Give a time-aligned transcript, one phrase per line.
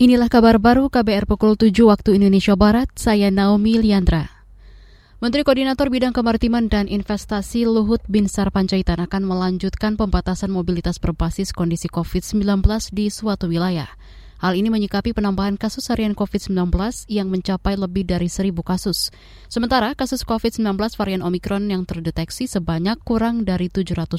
[0.00, 4.32] Inilah kabar baru KBR pukul 7 waktu Indonesia Barat, saya Naomi Liandra.
[5.20, 11.92] Menteri Koordinator Bidang Kemaritiman dan Investasi Luhut Binsar Panjaitan akan melanjutkan pembatasan mobilitas berbasis kondisi
[11.92, 12.64] COVID-19
[12.96, 13.92] di suatu wilayah.
[14.40, 16.72] Hal ini menyikapi penambahan kasus harian COVID-19
[17.12, 19.12] yang mencapai lebih dari seribu kasus.
[19.52, 24.16] Sementara kasus COVID-19 varian Omikron yang terdeteksi sebanyak kurang dari 750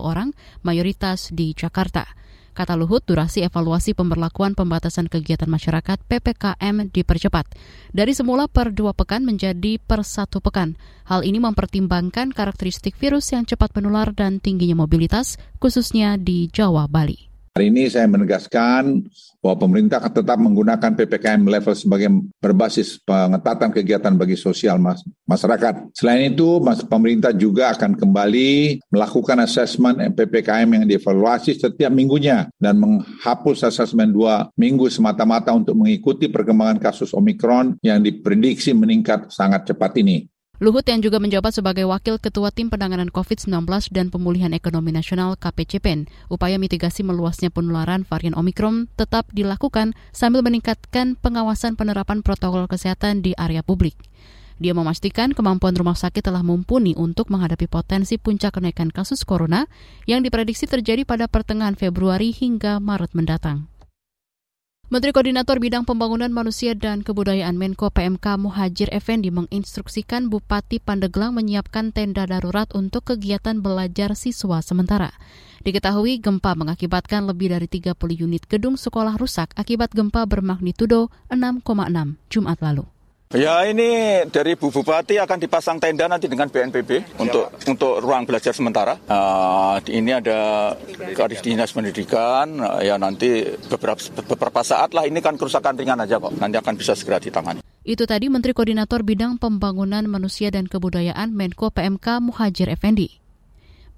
[0.00, 0.32] orang,
[0.64, 2.27] mayoritas di Jakarta.
[2.58, 7.46] Kata Luhut, durasi evaluasi pemberlakuan pembatasan kegiatan masyarakat PPKM dipercepat.
[7.94, 10.74] Dari semula per dua pekan menjadi per satu pekan.
[11.06, 17.27] Hal ini mempertimbangkan karakteristik virus yang cepat menular dan tingginya mobilitas, khususnya di Jawa, Bali.
[17.58, 19.02] Hari ini saya menegaskan
[19.42, 22.06] bahwa pemerintah tetap menggunakan PPKM level sebagai
[22.38, 24.78] berbasis pengetatan kegiatan bagi sosial
[25.26, 25.90] masyarakat.
[25.90, 33.66] Selain itu, pemerintah juga akan kembali melakukan asesmen PPKM yang dievaluasi setiap minggunya dan menghapus
[33.66, 40.30] asesmen dua minggu semata-mata untuk mengikuti perkembangan kasus Omikron yang diprediksi meningkat sangat cepat ini.
[40.58, 43.62] Luhut yang juga menjabat sebagai Wakil Ketua Tim Penanganan COVID-19
[43.94, 51.14] dan Pemulihan Ekonomi Nasional KPCPEN, upaya mitigasi meluasnya penularan varian Omikron tetap dilakukan sambil meningkatkan
[51.14, 53.94] pengawasan penerapan protokol kesehatan di area publik.
[54.58, 59.70] Dia memastikan kemampuan rumah sakit telah mumpuni untuk menghadapi potensi puncak kenaikan kasus corona
[60.10, 63.70] yang diprediksi terjadi pada pertengahan Februari hingga Maret mendatang.
[64.88, 71.92] Menteri Koordinator Bidang Pembangunan Manusia dan Kebudayaan Menko PMK Muhajir Effendi menginstruksikan Bupati Pandeglang menyiapkan
[71.92, 75.12] tenda darurat untuk kegiatan belajar siswa sementara.
[75.60, 82.56] Diketahui gempa mengakibatkan lebih dari 30 unit gedung sekolah rusak akibat gempa bermagnitudo 6,6 Jumat
[82.64, 82.88] lalu.
[83.28, 88.56] Ya ini dari Bu Bupati akan dipasang tenda nanti dengan BNPB untuk untuk ruang belajar
[88.56, 88.96] sementara.
[89.04, 90.72] Uh, ini ada
[91.12, 94.00] Kadis Dinas Pendidikan, uh, ya nanti beberapa
[94.32, 96.40] beberapa saat lah ini kan kerusakan ringan aja kok.
[96.40, 97.60] Nanti akan bisa segera ditangani.
[97.84, 103.27] Itu tadi Menteri Koordinator Bidang Pembangunan Manusia dan Kebudayaan Menko PMK Muhajir Effendi.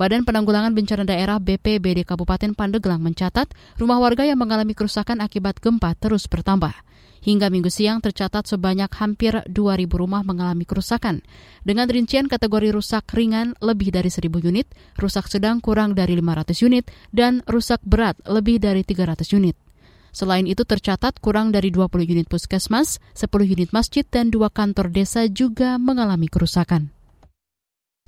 [0.00, 5.92] Badan Penanggulangan Bencana Daerah BPBD Kabupaten Pandeglang mencatat rumah warga yang mengalami kerusakan akibat gempa
[5.92, 6.72] terus bertambah.
[7.20, 9.52] Hingga minggu siang tercatat sebanyak hampir 2.000
[9.92, 11.20] rumah mengalami kerusakan.
[11.68, 16.88] Dengan rincian kategori rusak ringan lebih dari 1.000 unit, rusak sedang kurang dari 500 unit,
[17.12, 19.52] dan rusak berat lebih dari 300 unit.
[20.16, 25.28] Selain itu tercatat kurang dari 20 unit puskesmas, 10 unit masjid, dan dua kantor desa
[25.28, 26.88] juga mengalami kerusakan.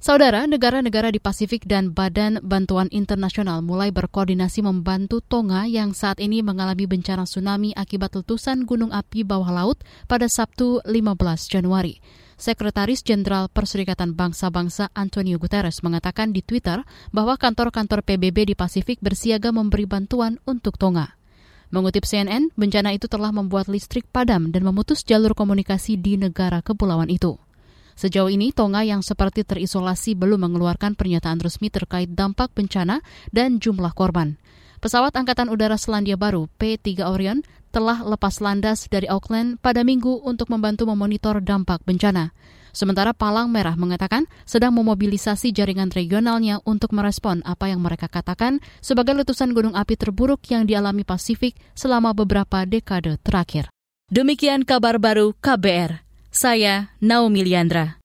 [0.02, 6.42] Saudara, negara-negara di Pasifik dan Badan Bantuan Internasional mulai berkoordinasi membantu Tonga yang saat ini
[6.42, 9.78] mengalami bencana tsunami akibat letusan gunung api bawah laut
[10.10, 11.14] pada Sabtu 15
[11.46, 12.02] Januari.
[12.34, 16.82] Sekretaris Jenderal Perserikatan Bangsa-Bangsa Antonio Guterres mengatakan di Twitter
[17.14, 21.14] bahwa kantor-kantor PBB di Pasifik bersiaga memberi bantuan untuk Tonga.
[21.70, 27.06] Mengutip CNN, bencana itu telah membuat listrik padam dan memutus jalur komunikasi di negara kepulauan
[27.06, 27.38] itu.
[27.94, 33.92] Sejauh ini, Tonga yang seperti terisolasi belum mengeluarkan pernyataan resmi terkait dampak bencana dan jumlah
[33.92, 34.40] korban.
[34.82, 40.50] Pesawat Angkatan Udara Selandia Baru P-3 Orion telah lepas landas dari Auckland pada minggu untuk
[40.50, 42.34] membantu memonitor dampak bencana.
[42.72, 49.12] Sementara Palang Merah mengatakan sedang memobilisasi jaringan regionalnya untuk merespon apa yang mereka katakan sebagai
[49.12, 53.68] letusan gunung api terburuk yang dialami Pasifik selama beberapa dekade terakhir.
[54.08, 56.11] Demikian kabar baru KBR.
[56.32, 58.00] Saya Naomi Liandra.